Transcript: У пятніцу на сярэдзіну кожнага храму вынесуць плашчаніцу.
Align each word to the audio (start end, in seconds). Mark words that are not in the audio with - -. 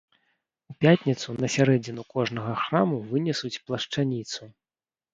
У 0.71 0.75
пятніцу 0.85 1.35
на 1.43 1.51
сярэдзіну 1.57 2.07
кожнага 2.15 2.57
храму 2.65 3.01
вынесуць 3.15 3.55
плашчаніцу. 3.69 4.55